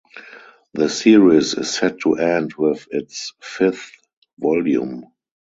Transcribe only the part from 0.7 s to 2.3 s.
The series is set to